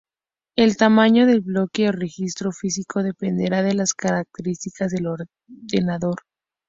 [0.55, 6.21] El tamaño del bloque o registro físico dependerá de las características del ordenador.